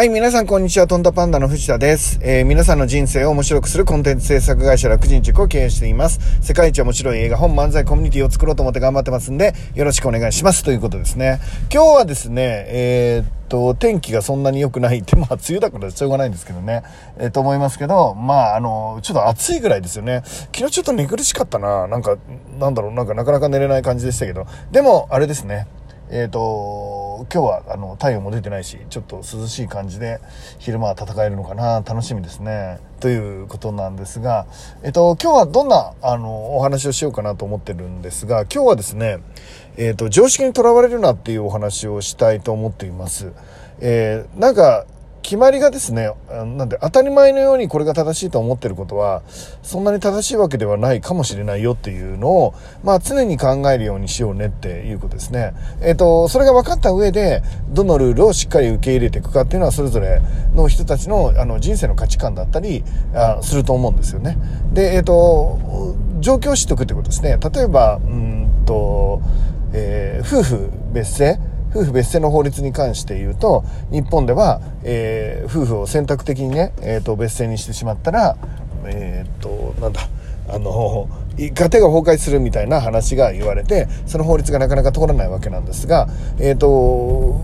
[0.00, 0.86] はい、皆さんこんにちは。
[0.86, 2.18] トンタパンダの藤田です。
[2.22, 6.20] えー、皆さんの人生を面白くするコンテンツ制作会社楽人塾を経営しています。
[6.40, 10.64] 世界一面白い映画本漫才コミュニティを作ろうと思って頑張ってますんで、よろしくお願いします。
[10.64, 11.38] ということですね。
[11.70, 16.82] 今日はですね、えー、っと、天気がそんなに良くないって、 まあ、梅雨だからしょうがないんですけどね、
[17.18, 20.22] えー、と思いますけど、まあ、あの、ちょっと暑いぐらいですよね。
[20.24, 21.86] 昨日ちょっと寝苦しかったな。
[21.88, 22.16] なんか、
[22.58, 25.66] なんだろう、なんかなかなか寝れない感じでしたけど、でも、あれですね。
[26.12, 30.20] えっ、ー、と、今日はあの太陽も出てないし、ちょっと涼しい感じで
[30.58, 32.80] 昼間は戦えるのかな、楽しみですね。
[32.98, 34.46] ということなんですが、
[34.82, 39.18] えっ、ー、と、今日はどんなあのお話をしようかなと思ってるんですが、今日はですね、
[39.76, 43.32] えっ、ー、と、常識にとらわれるなっていうお話をしたいと思っています。
[43.80, 44.86] え、なんか、
[45.22, 49.22] 決まりがですね、なんで当たり前のようにこれが正しいと思ってることは、
[49.62, 55.54] そんなに正しいわけではないかもしれないよっていうのを、まあ常に考えるようにしようねっていうことですね。
[55.82, 60.20] えっ、ー、と、それが分かった上で、どのルールをしっかり受け入れていくかっていうのは、それぞれ
[60.54, 62.84] の人たちのあの人生の価値観だったり
[63.14, 64.38] あすると思うんですよね。
[64.72, 67.38] で、えっ、ー、と、状況を知っておくってことですね。
[67.38, 69.20] 例えば、うんと、
[69.72, 71.38] えー、夫婦別姓
[71.70, 78.36] 夫婦別姓の法律に関して言うと、日本では、えー、夫婦を選択的にね、えっ、ー、と、別姓にしてしまったら、
[78.84, 80.00] えっ、ー、と、なんだ、
[80.48, 87.40] あの、家庭が崩壊するみたいな話が言われて、その法律がなかなか通らないわけなんですが、えっ、と、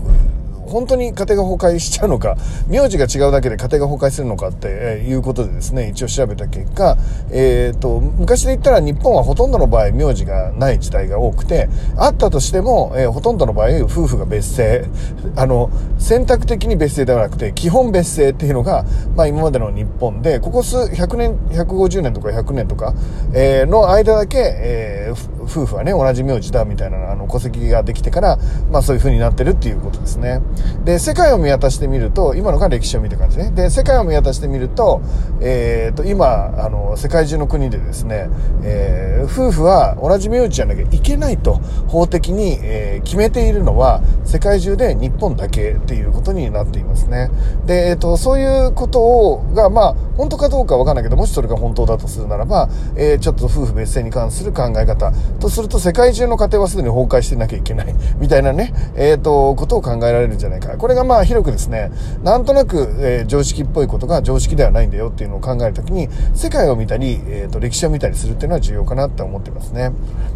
[0.67, 2.37] 本当に家庭が崩壊しちゃうのか、
[2.67, 4.67] 名字が違うだけで家庭が崩壊するのかって
[5.07, 6.97] いうことでですね、一応調べた結果、
[7.31, 14.85] えっ、ー、と、昔で言ったら日本はほとんどの場合名字がない時代が多くて、あったとしても、えー、ほとんどの場合夫婦が別姓、
[15.35, 22.93] あの、選択的に別姓ではなくて、基本別姓っていうのが、まあ今までの日本で、ここ数100年、150年とか100年とか、
[23.33, 28.37] えー、の間だけ、えー、夫婦はね、同じ名字だみたいな、あの、戸籍ができてから、
[28.71, 30.41] まあそういう風になってるっていうことですね。
[30.85, 33.51] で、世界を見渡してみると、今のが歴史を見て感じね。
[33.51, 35.01] で、世界を見渡してみると、
[35.41, 38.29] えっ、ー、と、今、あの、世界中の国でですね、
[38.63, 41.55] えー、夫婦は同じ名字じゃなきゃいけないと、
[41.87, 47.29] 法的に、えー、決めているのは、世界中で日本だけっていうことになっていますね。
[47.65, 60.77] で、えっ、ー、と、そういうことを、が、まあ、本当かどうかわかんないけど、もしそれが本当だとするならば、えー、ちょっと夫婦別姓に関する考え方、とすると世界中の家庭はすでに崩壊してなきゃいけない、 みたいなね、えっ、と、ことを考えられるんじゃないか。
[60.77, 61.91] これがまあ広くですね、
[62.23, 69.91] なんとなく、えー、常識っぽいことが常識ではないんだよっていうのを考えるときに、世界を見たり、えっ、ー、と、歴史を見たりするっていうのは重要かなって思ってますね。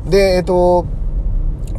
[0.05, 0.85] で、えっ、と、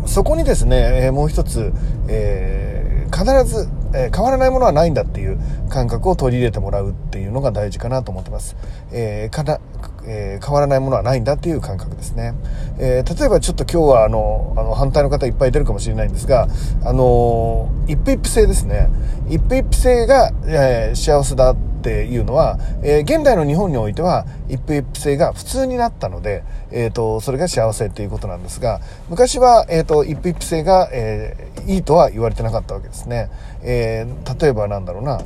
[0.06, 1.72] そこにですね、えもう一つ、
[2.08, 8.56] えー必ず、え変わらないものはないんだっていう感覚を取り入れてもらうっていうのが大事かなと思ってます。
[8.90, 9.60] えー、かな、
[10.04, 12.34] えー、変わらないものはないんだっていう感覚ですね。
[12.78, 16.48] えー、例えばちょっと今日はあの、あの反対の方いっぱい出るかもしれないんですが、
[16.84, 18.88] あの一夫一夫制ですね。
[19.28, 31.36] 一夫一夫制が、え幸せだっていうのは、え現代の日本においては一夫一夫制が普通になったので、えっ、と、それが幸せっていうことなんですが、昔は、えっ、と、一夫一夫制が、え
[31.66, 33.30] いいとは言われてなかったわけですね。
[33.62, 34.06] え
[34.40, 35.20] 例えばなんだろうな、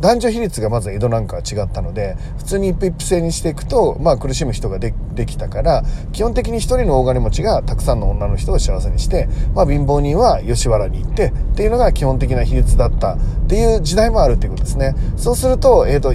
[0.00, 13.18] 男女比率がまず江戸なんかは違ったので、普通に一夫一夫制にしていくと、まあ苦しむ人がでできたから、基本的に一人の大金持ちがたくさんの女の人を幸せにして、まあ貧乏人は吉原に行って、っていうのが基本的な比率だったっ
[13.48, 14.94] ていう時代もあるっていうことですね。
[15.16, 16.12] そうすると、えっ、ー、と、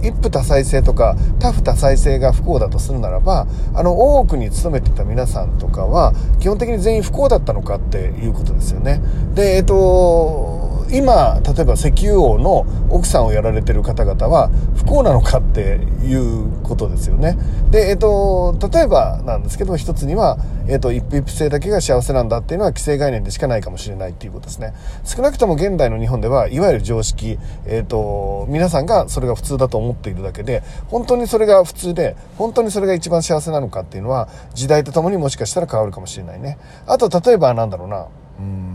[0.00, 9.00] 一夫多妻制とか多夫多妻制が不幸だとするならば、あの、多くに勤めてた皆さんとかは、基本的に全員不幸だったのかっていうことですよね。
[9.34, 10.57] で、えっ、と、
[10.90, 17.36] 今例えば石油王の奥さんをやられてる方々は不幸なのかっていうことですよね。
[17.70, 24.72] でえっ、と例えばなんですけど一つには、えっ、と一夫一夫制だけが幸せなんだっていうのは既成概念でしかないかもしれないっていうことですね。
[25.04, 36.58] 少なくとも現代の日本ではいわゆる常識えっ、と皆さんがそれが普通だと思っているだけで本当にそれが普通で本当にそれが一番幸せなのかっていうのは時代とともにもしかしたら変わるかもしれないね。
[36.86, 38.06] あと例えばなんだろうな。
[38.38, 38.67] うん。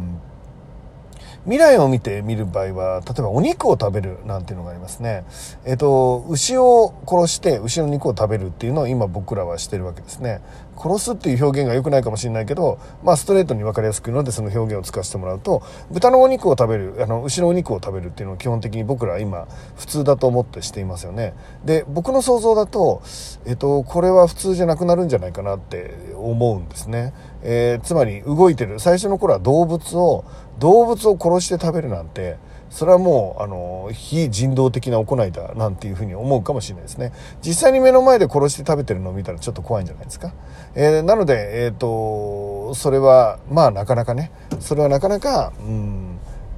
[1.46, 5.26] 未来を見てみる場合は、例えばお肉を食べるなんていうのがありますね。
[5.66, 10.42] えっ、と、牛を殺して牛の肉を食べるっていうのを今僕らはしてるわけですね。
[10.78, 15.62] 殺すっていう表現が良くないかもしれないけど、まあストレートに分かりやすく言うのでその表現を使わせてもらうと、
[15.92, 21.34] 豚のお肉を食べる、あの、牛のお肉を食べるっていうのを基本的に僕らは今普通だと思ってしていますよね。
[21.66, 23.02] で、僕の想像だと、
[23.46, 27.14] えっ、と、これは普通じゃなくなるんじゃないかなって思うんですね。
[27.44, 28.80] えー、つまり動いてる。
[28.80, 30.24] 最初の頃は動物を
[30.60, 32.38] 動物を殺して食べるなんて
[32.70, 37.12] それはもうあの非人道的な行いだなんていうふうに思うかもしれないですね。
[37.46, 40.34] 実際に目の前で殺して食べてるのを見たらちょっと怖いんじゃないですか、
[40.74, 44.32] えー、なのでえっ、ー、とそれはまあなかなかね。
[44.60, 46.13] それはなかなかうん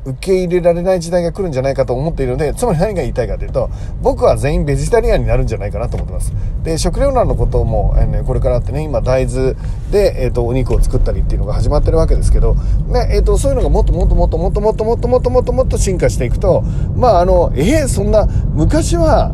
[0.06, 3.70] 受け入れられない時代が来るんじゃないかと思っているので、つまり何が言いたいかというと、
[4.02, 6.32] 僕は全員ベジタリアンになるんじゃないかなと思ってます。
[6.64, 9.56] で、食料難のことも、え、ね、これからってね、今大豆
[9.92, 12.54] で、えっ、ー、と、お肉を作ったりっていうのが始まってるわけですけど、
[12.88, 16.62] ね、えっ、ー、と、そういうのがもっともっともっともっともっともっともっともっともっと進化していくと、
[16.96, 19.34] まあ、あの、えー、そんな、昔は、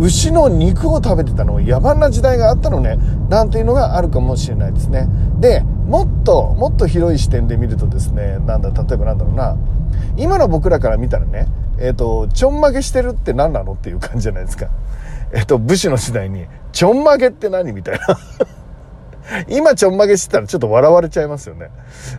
[0.00, 2.96] 牛の肉を食べてたの野蛮な時代があったのね
[3.28, 5.08] なんていうのがあるかもしれないですね。
[5.38, 9.56] でもっともっと広い視点で見るとですねなんだ例えばなんだろうな。
[10.16, 11.48] 今の僕らから見たらね
[11.78, 14.68] えっ、ー、とちょんまげしてるって何なのっていう感じじゃないですか。
[15.32, 18.18] えっ、ー、と武士の時代にちょんまげって何みたいな。
[19.48, 21.70] 今ちょんまげしてたらちょっと笑われちゃいますよね。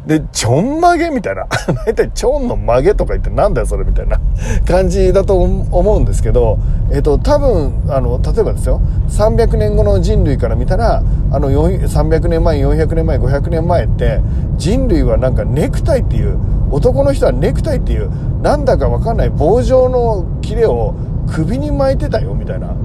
[0.06, 1.46] で、ちょんまげみたいな。
[1.86, 4.20] 大体ちょんの曲げとか言ってなんだよそれみたいな
[4.66, 6.58] 感じだと思うんですけど、
[6.92, 14.22] えっと、多分、あの、例えばですよ、300年後の人類から見たら、あの、300年前、400年前、500年前って、
[14.58, 16.38] 人類はなんかネクタイっていう、
[16.72, 18.10] 男の人はネクタイっていう、
[18.42, 20.94] なんだかわかんない棒状の切れを
[21.28, 22.76] 首に巻いてたよ、みたいな。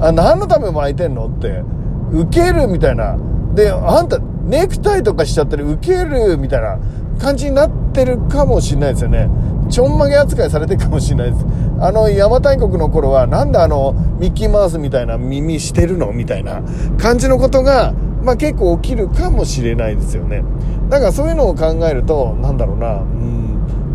[0.00, 1.62] あ、何のため巻いてんのって。
[2.12, 3.16] 受けるみたいな。
[3.54, 6.78] で、あんた、ネクタイとかしちゃってる、受けるみたいな
[7.18, 9.28] 感じになってるかもしれないですよね。
[9.68, 11.46] ちょんまげ扱いされてるかもしれないです。
[11.80, 16.62] あの、邪馬台国の頃は、なんであの、ミッキーマウスみたいな耳してるのみたいな
[16.98, 20.42] 感じのことが、まあ結構起きるかもしれないですよね。
[20.88, 23.47] だからそういうのを考えると、なんだろうな、うん、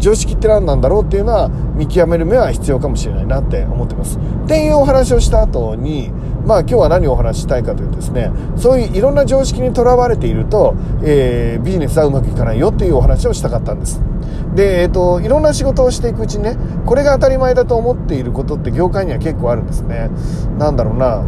[0.04, 4.18] 常識って何なんだろうっていうのは見極める目は必要かもしれないなって思ってます。
[4.18, 6.12] っていうお話をした後に、
[6.46, 14.02] まあ今日は何をお話ししたいかというとですね、そういういろんな常識にとらわれていると、えー、ビジネスはうまくいかないよっていうお話をしたかったんです。
[14.54, 20.10] で、えっ、ー、と、いろんな仕事をしていくうちにね、これが当たり前だと思っていることって業界には結構あるんですね。
[20.60, 21.24] なんだろうな、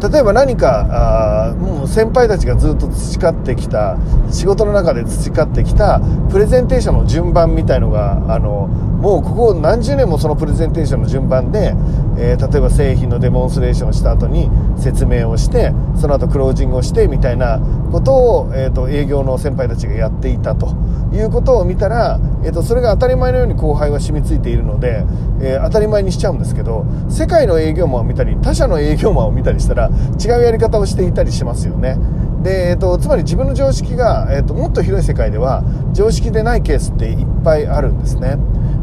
[0.00, 3.98] 例えば何かあもう先輩たちがずっと培ってきた
[4.30, 8.66] 仕事の中で培ってきたプレゼンテーションの順番みたいのがあの
[8.98, 11.72] もうここ何十年もそのプレゼンテーションの順番で、
[12.18, 17.60] えー、例えば製品のデモンストレーションをした後に説明をしてその後クロージングをしてみたいな
[17.92, 20.74] ことを、えーと、営業の先輩たちがやっていたと
[21.12, 25.04] いうことを見たら、えーと、それが当たり前のように後輩は染みついているので、
[25.40, 31.96] えー、当たり前にしちゃうんですけど世界の営業マンを見たり他社の営業マンを見たりしたら違うやり方をしていたりしますよね。
[32.42, 35.62] で、えーと、つまり自分の常識が、えーと、もっと広い世界では
[35.92, 38.38] 常識でないケースっていっぱいあるんですね。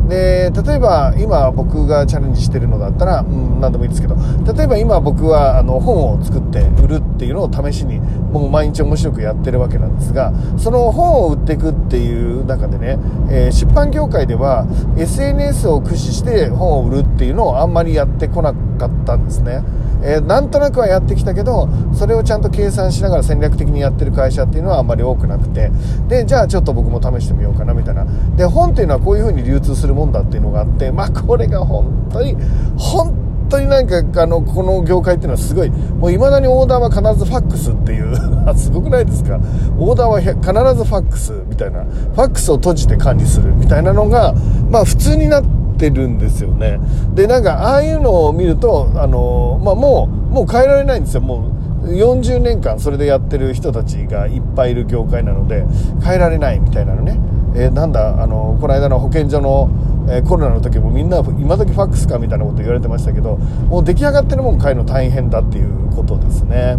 [0.08, 4.16] で例えば今僕がチャレンジしてるのだったら、うん、何でもいいですけど
[4.54, 13.00] 例えば今僕はあの本を作って売るっていうのを試しにもう毎日面白くやってるわけなんですがその本を売っていくっていう中でね、
[13.32, 14.68] えー、出版業界では
[14.98, 19.64] SNS を駆使して本を売るっていうのをあんまりやってこなかったんですね。
[20.04, 25.72] えー、なんとなくはやってきたけどそれをちゃんと計算しながら戦略的にやってる会社っていうのはあんまり多くなくて。
[26.08, 28.06] でじゃあちょっと僕も試してみようかなみたいな。
[28.36, 32.36] で本っていうのはこういう風に流通するもんだっていうのがあってまあこれが本当に
[32.78, 33.14] 本
[33.50, 38.16] 当になんかあのこの業界っていうのはすごいもういまだにオーダーは必ずファックスっていう
[38.56, 39.40] すごくないですか？
[39.78, 41.84] オーダーは必ずファックスみたいな。
[41.84, 44.34] ファックスを閉じて管理するみたいなのが
[44.70, 46.80] まあ普通になってってるんですよね。
[47.14, 51.22] でなんかああいうのを見るとあの、まあ、もうもう変えられないんですよ。
[51.22, 51.52] も
[51.84, 55.66] う40年間それでやってる人たちがいっぱいいる業界なので
[56.04, 57.20] 変えられないみたいなのね、
[57.56, 59.70] えー、なんだあのこの間の保健所の、
[60.10, 66.78] えー、コロナの時もみんな今時ファックスかみたいなこと言われてましたけどもう出来上がってるもん変えるの大変だっていうことですね。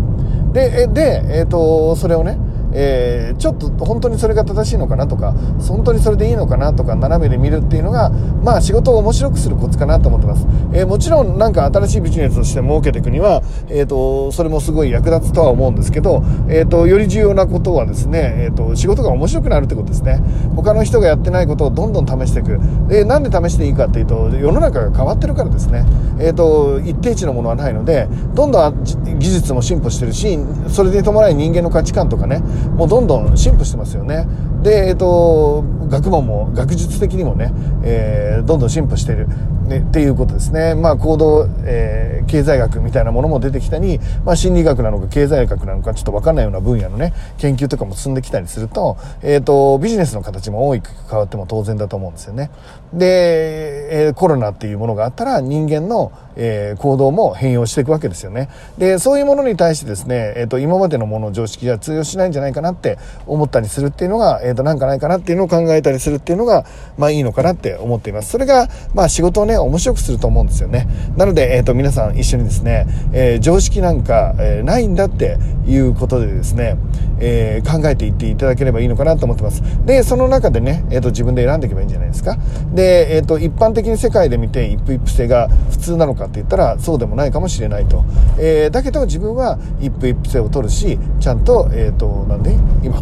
[0.52, 2.36] でで、えーとそれをね
[2.78, 5.32] えー、ちょっと本当にそれが正しいのかなとか
[5.66, 20.20] 本当にそれでいいのかなとか斜めで見るっていうのがまあ仕事を面白くするコツかなと思ってます、えー、もちろんなんか新しいビジネスとして設けていくには、えーと、それもすごい役立つとは思うんですけど、えーと、より重要なことはですね、えーと、仕事が面白くなるってことですね。
[20.54, 22.58] 他の人がやってないことをどんどん試していく。
[22.88, 25.84] でなんで試していいかっていうと世の中が変わってるからですね、
[26.18, 28.84] えー、と一定値のものはないのでどんどん
[29.18, 34.26] 技術も進歩してるしそれに伴い人間の価値観とかねもうどんどん進歩してますよね。
[34.62, 37.52] で、えっ、と、学問も学術的にもね、
[37.84, 39.28] えー、どんどん進歩してる、
[39.66, 40.74] ね、っていうことですね。
[40.74, 52.50] まあ、行動、えー、経済学みたいなものも出てきたり、まあ、心理学なのか経済学なのかちょっとわかんないような分野のね、研究とかも進んできたりすると、えっ、ー、と、ビジネスの形も大きく変わっても当然だと思うんですよね。
[52.92, 58.48] で、えー、コロナっていうものがあったら人間のえー、行動も変容していくわけですよね。
[58.78, 66.66] で、そういうものに対してですね、えっ、ー、と、今までのもの、常識じゃ通用しないんじゃないかなって思ったりするっていうのが、えっ、と、なんかないかなっていうのを考えたりするっていうのが、
[66.98, 68.30] まあいいのかなって思っています。
[68.30, 70.88] それが、まあ仕事をね、面白くすると思うんですよね。
[71.16, 76.76] なので、えっ、と、皆さん一緒にですね、え常識なんか、えないんだっていうことでですね、
[77.20, 79.62] え考えていっていただければいいのかなと思ってます。
[79.84, 82.36] で、その中でね、えっ、と、自分で選んでいけばいいんじゃないですか。
[82.74, 88.04] で、えっ、と、一般的に世界で見て一夫一夫制が普通なのかって言ったら、そうでもないかもしれないと。
[88.38, 93.00] えだけど自分は一夫一夫制を取るし、ちゃんと、えっ、と、なんで、今、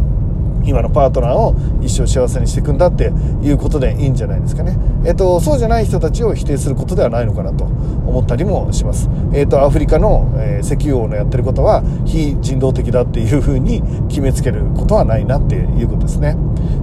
[0.65, 4.77] 今のパートナーを一生幸せにしていくんだっていうことでいいんじゃないですかね。
[5.05, 9.09] えっと、そうじゃない人たちを否定することではないのかなと思ったりもします。
[9.33, 13.83] えっと、アフリカの、えー、石油王のやってることは非人道的だっていうふうに
[14.15, 16.37] 決めつけることはないなっていうことですね。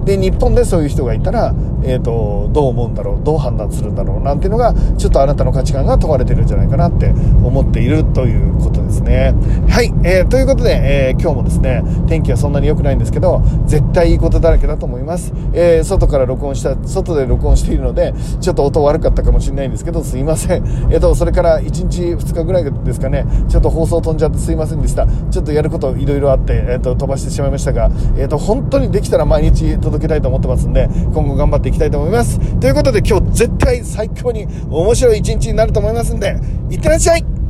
[0.05, 7.09] で、日本でそういう人がいたら、えっと、どう思うんだろう、どう判断するんだろうなんていうのが、ちょっとあなたの価値観が問われてるんじゃないかなって
[7.43, 9.33] 思っているということですね。
[9.67, 15.33] はい、えー、ということで、えー、今日もですね、天気はそんなに良くないんですけど、絶対いいことだらけだと思います。
[15.53, 20.63] えー、外から録音した、外で録音しているので、ちょっと音悪かったかもしれないんですけど、すいません。
[20.91, 25.07] えっ、ー、と、それから1日2日ぐらいですかね、ちょっと放送飛んじゃってすいませんでした。
[25.31, 32.39] ちょっとやることいろいろあって、えっ、ー、と、飛ばしてしてしまいましたが、えっ、と、本当にできたら毎日届けたいと思ってますんで、今後頑張っていきたいと思います。
[32.59, 36.37] ということで今日絶対最高に面白い一日になると思いますんで、
[36.69, 37.42] いってらっしゃい